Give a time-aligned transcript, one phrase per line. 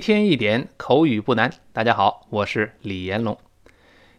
[0.00, 1.52] 一天一点口语不难。
[1.74, 3.36] 大家好，我是李延龙。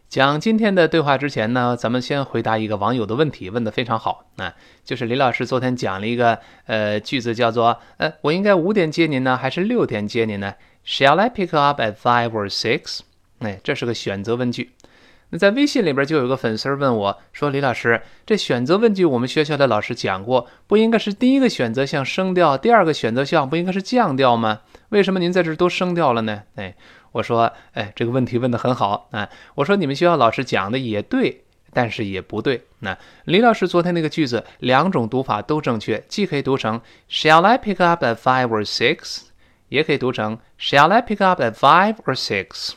[0.07, 6.38] 讲今天的对话之前呢，咱们先回答一个网友的问题，问的非常好啊，就是李老师昨天讲了一个
[6.68, 10.54] 呃句子，叫做呃，我应该五点接您呢，还是六点接您呢
[10.86, 13.00] ？Shall I pick up at five or six？
[13.39, 14.73] 哎，这是个选择问句。
[15.32, 24.59] 那在微信里边就有个粉丝问我说：“李老师，这选择问句我们学校的老师讲过，不应该是第一个选择项升调，第二个选择项不应该是降调吗？
[24.91, 26.75] 为什么您在这都升调了呢？”哎，
[27.11, 32.66] 我说：“哎，这个问题问得很好啊。”我说：“你们学校老师讲的也对，但是也不对。
[32.80, 39.23] 那李老师昨天那个句子两种读法都正确，既可以读成 Shall I pick up at five or six，
[39.69, 42.73] 也可以读成 Shall I pick up at five or six。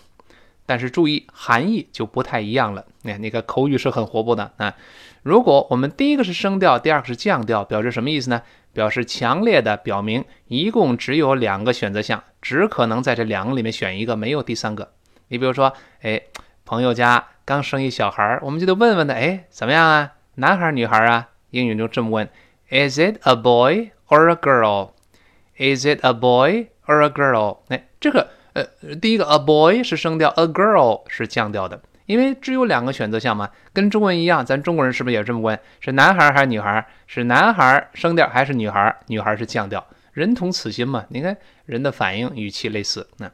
[0.67, 2.87] 但是注意，含义就不太一样了。
[3.03, 4.75] 哎，那个口语是很活泼的啊。
[5.23, 8.41] 如果我们第一个是升调，第二个是降调，表示什么意思呢？
[8.75, 14.93] 表示强烈的表明一共只有两个选择项，只可能在这两个里面选一个，没有第三个。
[15.29, 15.73] 你比如说，
[16.03, 16.21] 哎，
[16.67, 20.13] 朋友家刚生一小孩，我们就得问问他，哎，怎么样啊？
[20.35, 21.31] 男孩女孩啊？
[21.51, 22.29] 英语就这么问
[22.69, 27.61] ：Is it a boy or a girl？Is it a boy or a girl？
[27.69, 28.29] 哎，这个。
[28.55, 28.65] 呃，
[29.03, 35.59] 第一个 a boy 是升调，a girl 是降调的，因为只有两个选择项嘛，跟中文一样，咱中国人是不是也这么问？
[35.81, 36.87] 是男孩还是女孩？
[37.07, 38.95] 是男孩升调还是女孩？
[39.07, 41.05] 女孩是降调，人同此心嘛。
[41.09, 43.07] 你看人的反应语气类似。
[43.19, 43.31] 那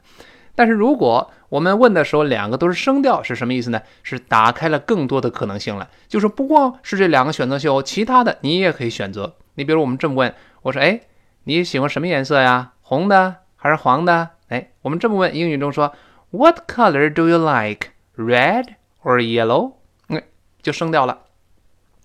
[0.55, 3.81] 但是如果我们问的时候两个都是升调，是什么意思呢？
[4.03, 9.35] 是打开了更多的可能性了，就是不光是这两个选择性哦，其他的你也可以选择。
[9.55, 11.01] 你比如我们这么问，我说，哎，
[11.43, 12.73] 你喜欢什么颜色呀？
[12.81, 14.29] 红的还是黄的？
[14.49, 15.93] 哎，我们这么问，英语中说
[16.31, 19.73] What color do you like, red or yellow？
[20.09, 20.21] 嗯，
[20.61, 21.19] 就升调了。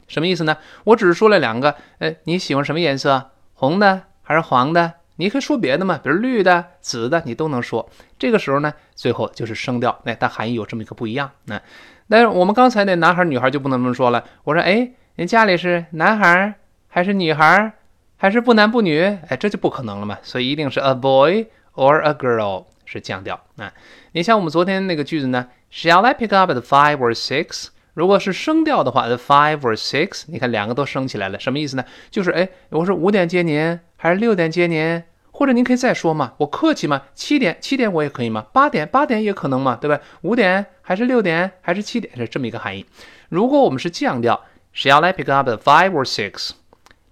[0.07, 0.57] 什么意思呢？
[0.85, 3.31] 我只是说了两个，哎，你喜欢什么颜色？
[3.55, 4.95] 红的还是黄的？
[5.17, 7.89] 你可以说别的嘛，比如绿的、紫的，你都能说。
[8.19, 11.31] 这个时候呢，最后就是升调，哎，它含义有这么一个不一样。
[11.47, 11.61] 那
[12.09, 14.25] 但是我们刚才那男孩女孩就不能这么说了。
[14.45, 16.55] 我说，哎，您家里是男孩
[16.89, 17.73] 还是女孩，
[18.17, 19.01] 还是不男不女？
[19.29, 20.19] 哎，这就不可能了嘛。
[20.23, 21.47] 所以一定是 a boy。
[21.77, 23.71] or a girl 是降调啊。
[24.13, 27.69] 你像我们昨天那个句子呢，Shall I pick up at five or six？
[27.95, 31.85] 如果是升调的话，the five or six，你看两个都升起来了，什么意思呢？
[32.11, 35.03] 就是哎，我说五点接您，还是六点接您？
[35.31, 40.01] 或者您可以再说嘛，我客气嘛，七点七点我也可以嘛，八点八点也可能嘛，对吧？
[40.23, 42.87] 五点还是六点还是七点是这么一个含义。
[43.29, 44.45] 如果我们是降调
[44.75, 46.51] ，Shall I pick up at five or six？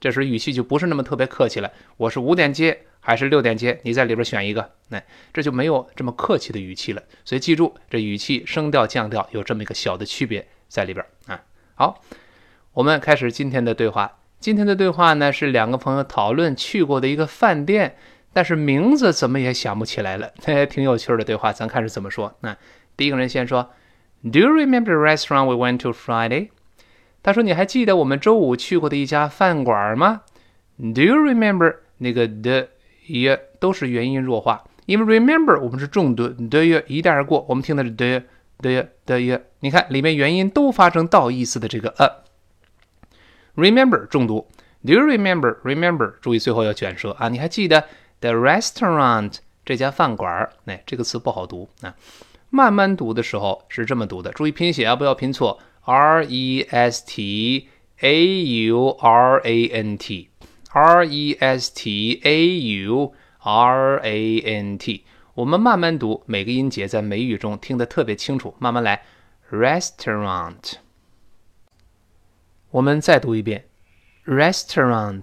[0.00, 2.81] 这时语气就不是那么特别客气了，我是五点接。
[3.06, 5.00] 还是六点接，你在里边选一个，那
[5.31, 7.03] 这就没有这么客气的语气了。
[7.22, 11.38] 所以记住，这语气升调降调有这么一个小的区别在里边啊。
[11.75, 12.03] 好，
[12.72, 14.20] 我们开始今天的对话。
[14.41, 17.94] 今天的对话呢是两个朋友讨论去过的一个饭店，
[18.32, 20.32] 但是名字怎么也想不起来了。
[20.71, 22.34] 挺有趣的对话，咱看是怎么说。
[22.41, 22.56] 那
[22.97, 23.71] 第一个人先说
[24.22, 26.48] ：Do you remember the restaurant we went to Friday？
[27.22, 30.22] 他说：“你还记得我们周五去过的一家饭馆吗
[30.78, 32.71] ？”Do you remember 那个的？
[33.06, 38.22] 也都是元音弱化，因为 remember 我们是重读的也一带而过，我们听的是的
[38.59, 42.09] 的的也，你看里面元音都发成倒意思的这个呃
[43.56, 44.47] ，remember 重读
[44.87, 47.10] ，do you remember remember 注意最后要卷舌。
[47.12, 47.84] 啊，你还记得
[48.20, 50.53] the restaurant 这家饭馆儿？
[50.66, 51.69] 哎，这个词不好读。
[51.82, 51.94] 啊，
[52.50, 57.69] 慢慢读的时候是这么读的，注意拼写啊，不要拼错，r e s t
[58.00, 60.28] a u r a n t。
[60.75, 65.05] R E S T A U R A N T，
[65.35, 68.57] 我们慢慢读，每个音节在美语中听得特别清楚。
[68.59, 69.05] 慢慢来
[69.53, 70.79] ，restaurant。
[72.73, 73.67] 我们再读一遍
[74.27, 75.23] ，restaurant。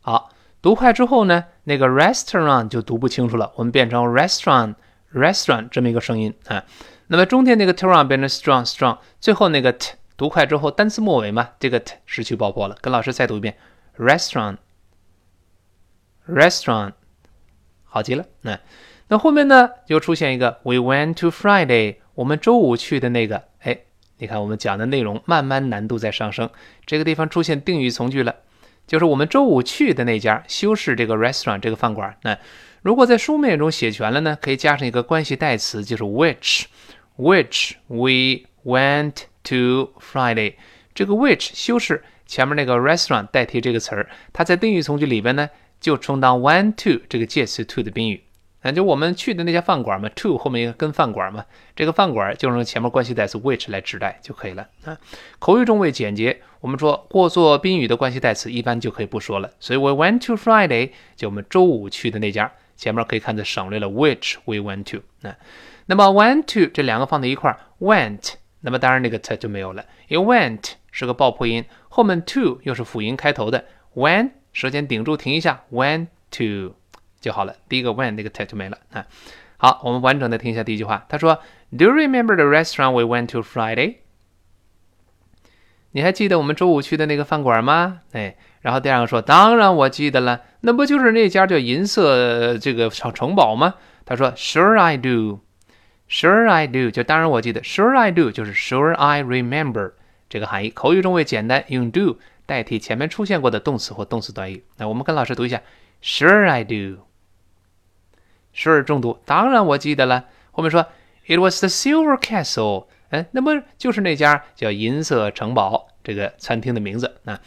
[0.00, 0.30] 好，
[0.60, 6.64] 读快之后呢，那个 restaurant 就读不清楚了，我们变成 restaurant，restaurant 这么一个声音啊。
[7.06, 9.92] 那么中间那个 turn 变成 strong，strong，最后那个 t。
[10.16, 12.76] 读快之后，单词末尾嘛，这个 t 失去爆破了。
[12.80, 13.56] 跟老师再读一遍
[13.98, 16.92] ，restaurant，restaurant，
[17.84, 18.24] 好极了。
[18.42, 18.60] 那
[19.08, 23.42] 那后面呢，又出现一个 we went to Friday，我们周五去的那个。
[23.60, 23.78] 哎，
[24.18, 26.48] 你看我们讲的内容慢慢难度在上升。
[26.86, 28.36] 这个地方出现定语从句了，
[28.86, 32.16] 就是我们周五去的那家修饰这个 restaurant 这个饭馆。
[32.22, 32.38] 那
[32.82, 39.24] 如果在书面中写全了呢，可以加上一个关系代词，就是 which，which we went。
[39.44, 40.54] To Friday，
[40.94, 45.50] 这个 which 修饰前面那个 restaurant 代替这个词儿，它在定语从句里边呢，
[45.80, 48.22] 就充当 went to 这个介词 to 的宾语。
[48.62, 51.44] 那就我们去的那家饭馆嘛，to 后面一个跟饭馆嘛，
[51.74, 54.96] 这个饭馆就用前面关系代词 which 来指代就可以了啊。
[55.40, 59.50] 口语中为简洁，我们说过做宾语的关系代词一般就可以不说了。
[59.58, 62.52] 所以 we went to Friday 就我们周五去的那家。
[62.74, 65.04] 前面可以看的省略了 which we went to。
[65.20, 65.36] 那
[65.86, 73.64] 那么 went to 这两个放在一块儿，went，那么当然那个 t 就没有了，因为 went 是个爆破音，后面 to 又是辅音开头的
[73.94, 76.74] ，when 舌尖顶住停一下，went to
[77.20, 77.54] 就好了。
[77.68, 79.06] 第一个 when 那个 t 就没了啊。
[79.56, 81.40] 好，我们完整的听一下第一句话，他说
[81.76, 83.96] ：Do you remember the restaurant we went to Friday？
[85.92, 88.00] 你还记得我们周五去的那个饭馆吗？
[88.12, 93.74] 哎，然后第二个说，当然我记得了，那不就是那家叫银色这个城城堡吗？
[94.04, 95.40] 他说，Sure I do.”
[96.12, 99.92] Sure I do，就当然我记得，Sure I do 就是 Sure I remember
[100.28, 100.68] 这个含义。
[100.68, 104.62] 口语中会简单用 do 代替前面出现过的动词或动词短语。
[104.76, 105.62] 那我们跟老师读一下
[106.02, 107.02] ，Sure I do，Sure
[108.84, 110.26] 重读，当然我记得了。
[110.50, 110.86] 后面说
[111.26, 112.88] ，It was the Silver Castle。
[113.08, 117.40] 哎，那么就是那家叫银色城堡这个餐厅的名字啊。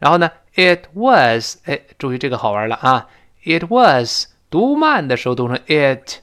[0.00, 3.06] 然后呢，it was，哎，注意这个好玩了啊。
[3.44, 6.20] it was 读慢的时候读成 it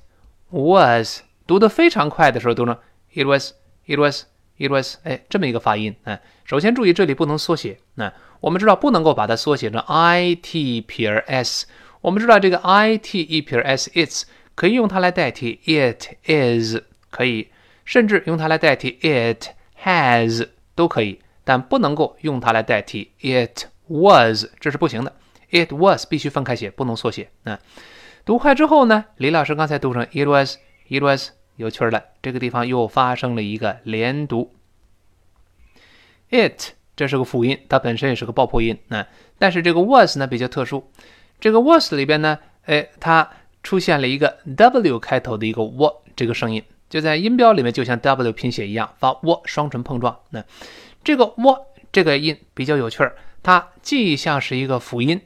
[0.50, 2.77] was，读得非常快的时候读成
[3.13, 6.19] it was，it was，it was，哎，这么一个发音啊。
[6.44, 8.13] 首先注意这里不能缩写啊。
[8.42, 11.65] 我们知道不能够把它缩写成 i t 撇 s。
[12.01, 16.77] 我们知道这个 i t 一撇 s，its 可以用它来代替 it is，
[17.09, 17.50] 可以。
[17.83, 19.50] 甚至用它来代替 it
[19.83, 25.13] has 都可以，但不能够用它来代替 it was，这是不行的。
[25.51, 27.30] it was 必须分开写，不能缩写。
[27.44, 27.59] 那
[28.25, 29.06] 读快之后呢？
[29.18, 30.57] 李老师刚才读成 it was
[30.88, 34.54] It was 有趣了，这个地方又发生了一个连读。
[36.30, 38.78] it 这是个辅音，它本身也是个爆破音。
[38.88, 39.06] 那
[39.38, 40.84] 但是这个 was 呢比较特殊，
[41.40, 43.30] 这个 was 里边呢，哎，它
[43.64, 46.64] 出现了一个 w 开头的一个 w 这个声音。
[46.88, 50.18] 就在音标里面，就像 W 拼写一样，发 w 双唇碰撞。
[50.30, 50.46] 那
[51.04, 55.20] 这个 w 这个音比较有趣儿，它既像是一个辅音，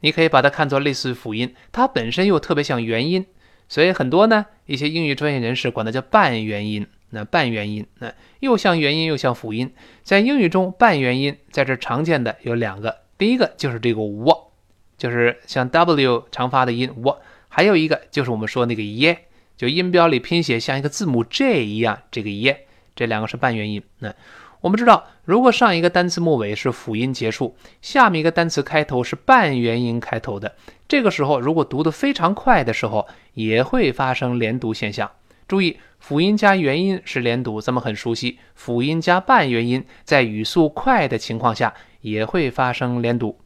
[0.00, 3.26] 你可以把它看作类似辅音，它本身又特别像元音，
[3.68, 6.86] 所以很多呢一些英语专业人士管它叫半元音。
[7.10, 9.72] 那半元音，那又像元音又像辅音，
[10.02, 14.50] 在英语中半元音在这常见的有两个，第一个就是这个 w，
[14.98, 17.16] 就是像 W 常发的音 w，
[17.48, 19.16] 还有一个就是我们说那个耶。
[19.56, 22.66] 就音标里拼写像一个字母 J 一样，这个耶，
[22.96, 23.80] 这两个是半元音。
[24.00, 24.12] 那
[24.60, 30.56] 我们知道，如果上一个单词末尾是辅音结束，下面一个单词开头是半元音开头的，
[30.88, 35.10] 这个时候如果读得非常快的时候，也会发生连读现象。
[35.46, 38.38] 注意，辅音加元音是连读，咱们很熟悉。
[38.54, 43.38] 辅音加半元音，在语速快的情况下也会发生连读。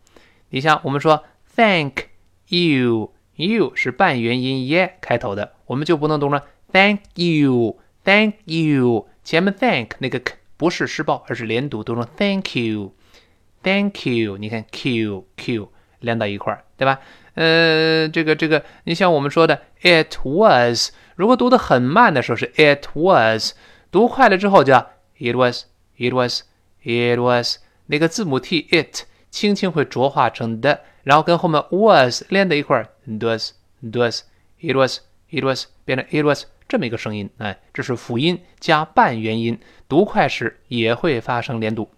[0.51, 1.25] 你像我们说
[1.55, 2.09] Thank
[2.49, 3.13] you。
[3.41, 6.43] you 是半元音耶开头的，我们就不能读成
[6.73, 14.37] thank you，thank you，前面 thank 那个 k 不是失爆，而是连读，读成 thank you，thank you。
[14.39, 15.71] 你看 q q
[16.01, 16.99] 连到一块儿，对吧？
[17.39, 23.53] 呃，这个这个，你像我们说的 it was，如果读得很慢的时候是 it was，
[23.93, 24.91] 读快了之后叫
[25.21, 30.81] it was，it was，it was，那个字母 t it 轻轻会浊化成的。
[31.05, 33.51] 然后跟后面 was 连在一块儿，does
[33.81, 34.23] does
[34.61, 34.99] it was
[35.31, 41.89] it was 变成 it was 这么一个声音，哎，这是辅音加半元音，读快时也会发生连读。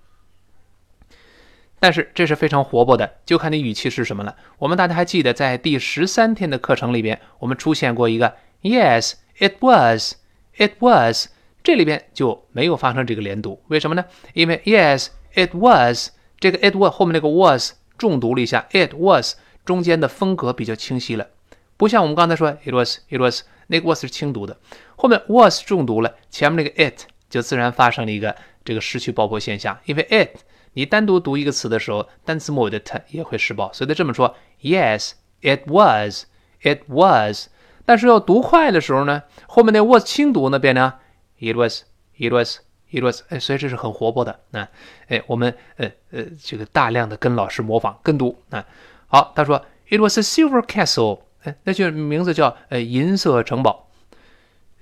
[1.81, 4.37] 但是这是非常活泼的，就看你语气是什么了。
[4.59, 10.15] 我们大家还记得在第十三天的课程里边，我们出现过一个 yes it was
[10.57, 11.27] it was，
[11.65, 14.05] 这里边就没有发生这个连读，为什么呢？
[14.35, 17.73] 因为 yes it was 这个 it was 后面那个 was。
[17.99, 21.29] 重读了一下，it was 中间的风格比较清晰了，
[21.77, 24.57] 不像我们刚才说 it was，it was 那个 was 是轻读的，
[24.97, 28.35] 后面 was 重读了，前面那个 it 就自然发生了一个
[28.65, 30.41] 这个失去爆破现象，因为 it
[30.73, 37.49] 你单独读一个词的时候，单词末尾的 t 也会失爆，所以它这么说，yes，it was，it was，
[37.85, 40.93] 但是要读快的时候呢，后面那 was 轻读呢变成
[41.39, 42.59] it was，it was。
[42.93, 44.69] It was，哎，所以这是很活泼的啊，
[45.07, 48.67] 哎，我们呃呃这个大量的跟老师模仿跟读啊。
[49.07, 53.89] 好，他说 It was a silver castle，哎，那就名字叫呃银色城堡。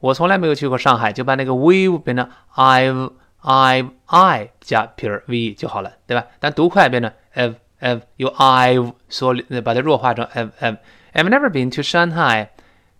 [0.00, 3.12] 我从来没有去过上海，就把那个 we've 变成 I've。
[3.42, 6.26] i've I 加撇 v 就好了，对吧？
[6.40, 10.76] 但读快变成 have have 由 I've 所把它弱化成 have have。
[11.14, 12.48] I've never been to Shanghai.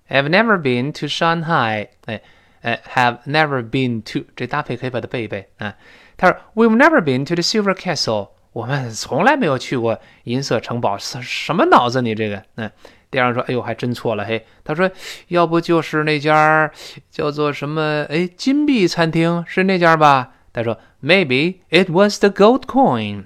[0.09, 1.89] I've never been to Shanghai.
[2.07, 2.23] 哎
[2.63, 5.77] 哎，have never been to 这搭配可以把它背一背啊。
[6.17, 8.31] 他说 We've never been to the Silver Castle.
[8.53, 10.99] 我们从来没有去过银色城堡。
[10.99, 12.43] 什什么脑子你这个？
[12.57, 12.71] 嗯。
[13.11, 14.89] 第二说：“哎呦，还真错了嘿。”他说
[15.29, 16.71] ：“要不就是那家
[17.11, 18.07] 叫做什么？
[18.09, 23.25] 哎，金币餐厅是那家吧？”他说：“Maybe it was the gold coin.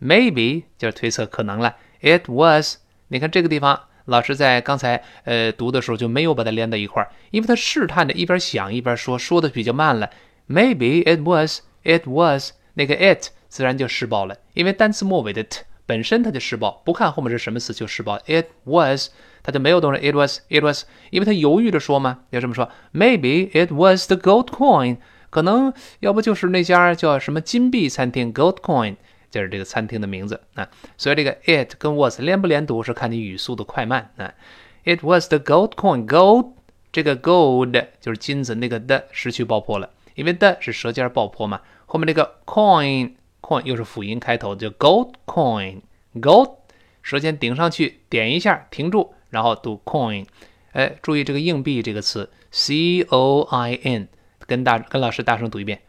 [0.00, 1.74] Maybe 就是推测可能了。
[2.00, 2.76] It was。
[3.08, 10.10] 你看这个地方，老师在刚才呃读的时候就没有把它连到一块儿，因为他试探着一边想一边说，说的比较慢了。
[10.48, 11.62] Maybe it was.
[11.82, 18.18] It was 那个 it 自然就失爆了，因为单词末尾的 t。”本身它就施暴，不看后面是什么词就施暴。
[18.26, 19.10] It was，
[19.44, 20.00] 它就没有动词。
[20.00, 22.68] It was，it was，因为它犹豫着说嘛，要这么说。
[22.92, 24.96] Maybe it was the gold coin，
[25.30, 28.96] 可能要不就是那家叫什么金币餐厅，Gold Coin，
[29.30, 30.68] 就是这个餐厅的名字啊。
[30.98, 34.34] 所以这个 it 跟 was 连不连读是看你语速的快慢啊。
[34.82, 36.54] It was the gold coin，gold
[36.90, 41.60] 这个 gold 就是金子，那个的失去爆破了，因为的是舌尖爆破嘛。
[41.86, 43.12] 后面那个 coin。
[43.46, 46.56] Coin 又是辅音开头，就 gold coin，gold，
[47.00, 50.26] 舌尖顶上去，点一下，停住，然后读 coin。
[50.72, 54.08] 哎，注意这个硬币这个词，c o i n，
[54.40, 55.80] 跟大跟老师大声读一遍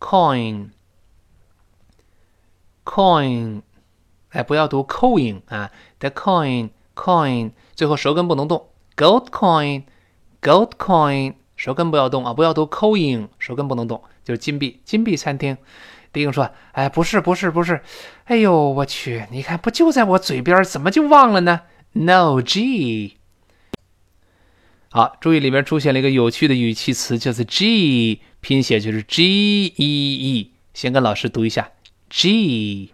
[0.00, 0.70] ，coin，coin，
[4.30, 15.58] 哎，不要读 coin 啊，the coin，coin，最后舌根不能动，gold coin，gold coin，舌根不要动啊，不要读 coin，舌根不能动，就是金币，金币餐厅。
[16.12, 17.80] 弟兄说：“哎，不是，不是，不是，
[18.24, 19.26] 哎呦，我去！
[19.30, 23.16] 你看，不就在我嘴边，怎么就忘了呢？No，G。
[24.90, 30.52] 好，注意里面出现了一个有趣的语气词，叫做 G，拼写就是 G E E。
[30.74, 31.70] 先跟老师读一下
[32.10, 32.92] ，G，G。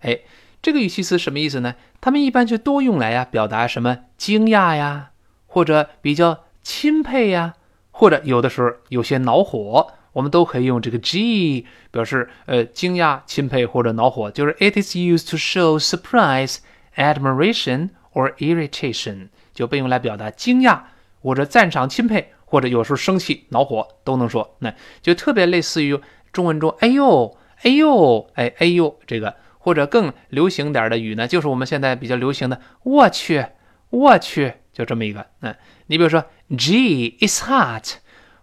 [0.00, 0.20] 哎，
[0.62, 1.74] 这个语气词什么意思呢？
[2.00, 5.10] 他们一般就多用来呀，表达什么惊讶呀，
[5.46, 7.56] 或者比较钦佩呀。”
[8.00, 16.60] 或者有的时候有些恼火，我们都可以用这个 G 表示呃惊讶、钦佩或者恼火，就是 It is used to show surprise,
[16.96, 20.80] admiration or irritation，就被用来表达惊讶
[21.20, 24.56] 或者赞赏、钦佩，或者有时候生气、恼火都能说。
[24.60, 26.00] 那就特别类似于
[26.32, 33.44] 中文中“哎呦，哎呦，哎，哎呦”这个，或者更流行点的语呢，就是我们现在比较流行的“我去，
[33.90, 35.26] 我去”，就这么一个。
[35.42, 35.54] 嗯，
[35.88, 36.24] 你比如说。
[36.56, 37.94] G it's hot！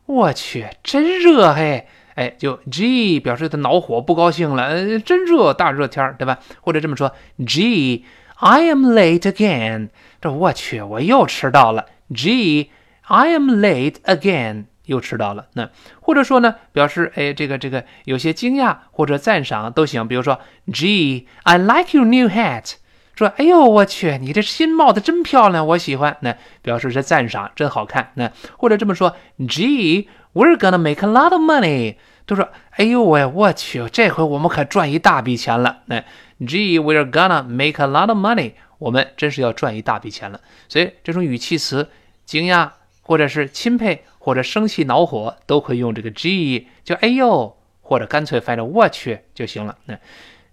[0.06, 1.88] 我去，真热嘿！
[2.16, 4.64] 哎，就 G 表示他恼火、不高兴了。
[4.64, 6.40] 呃，真热，大热天，对吧？
[6.62, 7.14] 或者这么说
[7.46, 8.06] ，G
[8.38, 9.90] I am late again！
[10.20, 11.86] 这我去，我又迟到了。
[12.16, 12.72] G
[13.02, 14.66] I am late again！
[14.86, 15.48] 又迟到了。
[15.54, 20.08] 那或者说呢，表示哎，这个这个有些惊讶或者赞赏都行。
[20.08, 20.40] 比如说
[20.74, 22.76] ，G I like your new hat！
[23.18, 26.16] 说，哎呦，我去，你这新帽子真漂亮，我喜欢。
[26.22, 28.12] 那表示是赞赏，真好看。
[28.16, 31.96] 那或者这么说，Gee，we're gonna make a lot of money。
[32.26, 35.80] 都说，哎呦喂，我去，这回我们可赚一大笔钱了。
[35.86, 36.04] 那
[36.42, 38.52] Gee，we're gonna make a lot of money。
[38.78, 40.40] 我们真是要赚一大笔钱了。
[40.68, 41.90] 所以这种语气词，
[42.26, 42.70] 惊讶
[43.02, 49.78] 或者是钦佩或者生气恼火，都可以用这个 G，就哎呦，或者干脆翻译我去就行了。
[49.86, 49.98] 那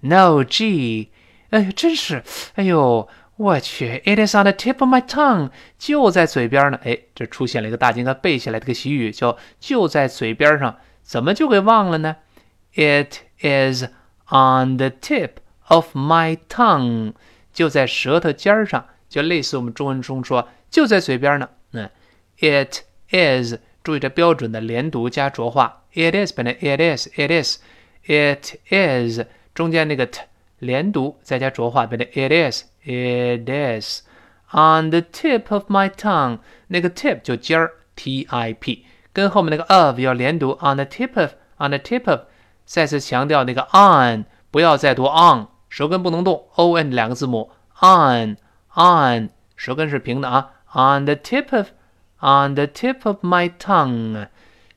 [0.01, 1.09] No，Gee。
[1.55, 2.21] 哎，真是！
[2.57, 6.81] 哎呦，我去！It is on the tip of my tongue，就在嘴边呢。
[6.83, 10.77] 哎，这出现了一个大家应该背下来的个习语，叫“就在嘴边上”。
[11.03, 12.17] 怎么就给忘了呢
[12.75, 13.85] ？It is
[14.27, 15.35] on the tip
[15.69, 17.13] of my tongue，
[17.53, 21.49] 就在舌头尖上，就类似我们中文中说“就在嘴边呢”。
[21.71, 21.89] 嗯
[22.41, 22.79] ，It
[23.13, 25.85] is，注意这标准的连读加浊化。
[25.93, 27.59] It is 变成 It is，It is。
[28.07, 29.21] it is
[29.55, 30.21] 中间那个 t
[30.65, 34.03] 连读，再加浊化，变成 it is，it is
[34.51, 36.39] on the tip of my tongue。
[36.69, 42.21] 那个 tip 就尖儿，t i p，跟后面那个 of 要连读，on the tip of，on the tip of。
[42.65, 54.29] 再次强调那个 on，不要再读 on，舌根不能动，o n 两个字母，on，on，舌根是平的啊，on the tip of，on the tip of my tongue，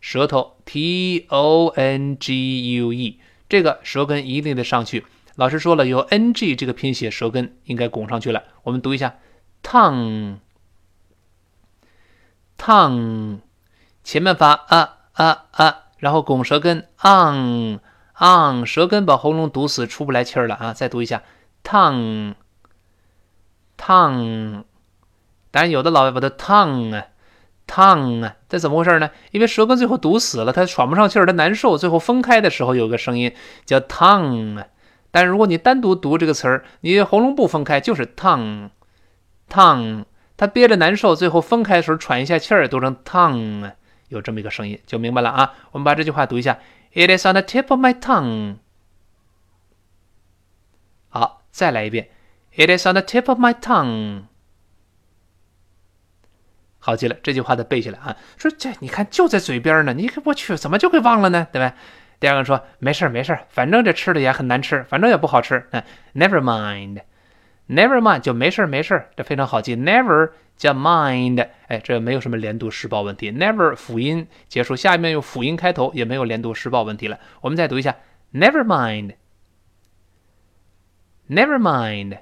[0.02, 5.06] 舌头 t o n g u e，这个舌根一定得上去。
[5.38, 8.44] 老师说了，有 n g 这个拼写，舌根应该拱上去了。
[8.64, 9.18] 我们读一下
[9.62, 10.40] ，tong，tong，
[14.04, 20.74] 前面发啊啊啊，然后拱舌根，ong，ong，舌根把喉咙堵死，出不来气儿了啊！
[20.74, 21.22] 再读一下
[21.64, 22.34] ，tongue，tongue。
[25.52, 27.06] 当然，有的老外把它 tong 啊
[27.68, 29.12] ，tong 啊，这怎么回事呢？
[29.30, 34.66] 因为舌根最后堵死了，它喘不上气儿，它难受，最后分开的时候有个声音叫 tongue。
[35.18, 40.06] 但如果你单独读这个词儿，你喉咙不分开就是 tongue，tongue，
[40.38, 43.72] 它憋着难受，最后分开的时候喘一下气儿，读成 tongue，
[44.10, 45.56] 有这么一个声音，就明白了啊。
[45.72, 46.60] 我们把这句话读一下
[46.94, 48.58] ：It is on the tip of my tongue。
[51.10, 52.10] 好，再来一遍
[52.56, 54.26] ：It is on the tip of my tongue。
[56.78, 58.16] 好极了，这句话得背下来啊。
[58.38, 61.48] 说这你看就在嘴边呢，你我去怎么就给忘了呢？
[61.52, 61.74] 对吧？
[62.20, 65.68] 第二个说没事儿没事儿，反正这吃的也很难吃，反正也不好吃。
[65.72, 65.84] 嗯
[66.16, 69.76] ，never mind，never mind 就没事儿没事儿，这非常好记。
[69.76, 73.32] never 加 mind，哎，这没有什么连读失爆问题。
[73.32, 77.20] never 辅音结束，下面用辅音开头，也没有连读失爆问题了。
[77.42, 77.96] 我们再读一下
[78.34, 78.64] ，never
[81.30, 82.18] mind，never mind，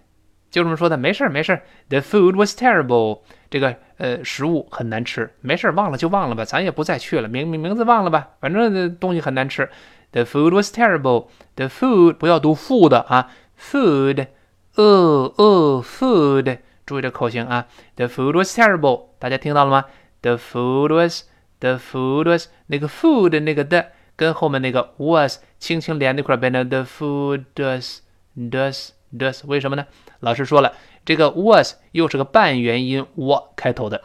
[0.51, 1.61] 就这么说的，没事儿没事儿。
[1.87, 9.69] The food was terrible，这个呃食物很难吃，没事忘了就忘了吧，咱也不再去了，名名名字忘了吧，反正东西很难吃。
[10.11, 11.27] The food was terrible.
[11.55, 14.27] The food 不要读 food 啊，food，
[14.75, 17.67] 呃呃 food，注意这口型啊。
[17.95, 19.85] The food was terrible，大家听到了吗
[20.21, 29.85] ？The food was，the food was 那个 food 那个的跟后面那个 was 轻轻连那块变成 the food does，does，does，为什么呢？
[30.21, 30.73] 老师说了，
[31.05, 34.03] 这个 was 又是个半元音 w 开头的，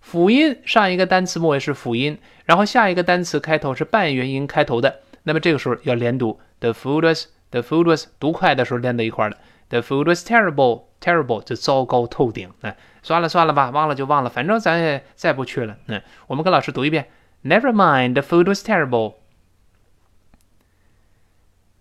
[0.00, 5.00] 辅音上一个单词末尾是辅音，然后下一个单词开头是半元音开头的。
[5.22, 9.38] 那么这个时候要连读，the food was，the food was，读快的时候连在一块儿了
[9.70, 12.50] ，the food was terrible，terrible 就糟糕透顶。
[12.60, 15.76] 哎，算了算了吧，忘了就忘了，反正咱也再不去了。
[15.86, 17.08] 嗯，我们跟老师读一遍
[17.44, 19.14] ，never mind，the food was terrible。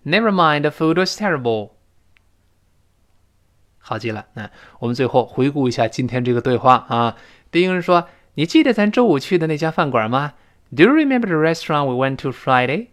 [0.04, 1.74] Never mind, the food was terrible。
[3.92, 4.50] 好极了，那
[4.80, 7.18] 我们最后回顾一下今天这个对话啊。
[7.52, 10.36] 第一个人说：“你记得咱周五去的那家饭馆吗
[10.74, 12.88] ？”Do you remember the restaurant we went to Friday？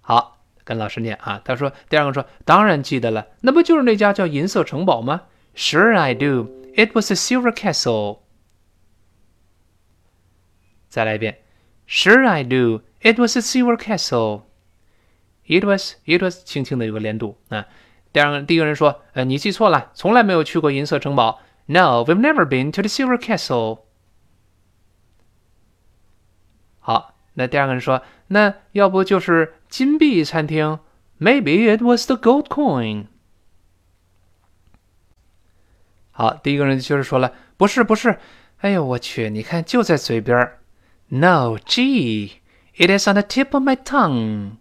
[0.00, 1.40] 好，跟老师念啊。
[1.44, 6.48] 他说，第二个说，当然记得了，那不就是那家叫银色城堡吗？Sure I do.
[6.74, 8.18] It was a silver castle.
[10.88, 11.38] 再来一遍
[11.86, 12.82] ，Sure I do.
[13.02, 14.47] It was a silver castle.
[15.48, 17.66] It was, it was，轻轻的有个连读啊。
[18.12, 21.40] 第二个，第一个人说，呃，你记错了，从来没有去过银色城堡。
[21.66, 23.80] No, we've never been to the silver castle.
[26.80, 30.80] 好，那第二个人说，那要不就是金币餐厅
[31.18, 33.06] ？Maybe it was the gold coin。
[36.10, 38.18] 好，第一个人就是说了，不是，不是。
[38.58, 40.58] 哎呦，我去，你看就在嘴边。
[41.08, 42.32] No, gee,
[42.76, 44.57] it is on the tip of my tongue。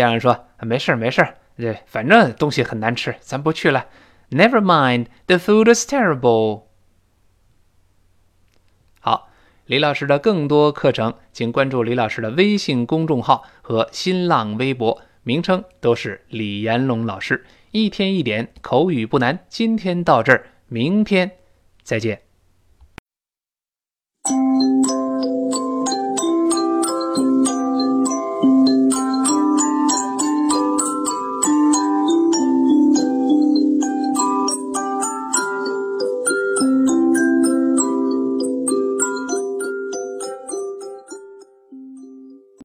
[0.00, 3.86] 家，人说，没事儿，没事儿，对，反正东西很难吃，咱不去了。
[4.30, 6.64] Never mind, the food is terrible
[9.00, 9.28] 好。
[9.66, 17.44] 李老师的更多课程，请关注李老师的微信公众号和新浪微博，名称都是李延龙老师。
[17.70, 21.30] 一天一点口语不难，今天到这儿，明天
[21.84, 22.22] 再见。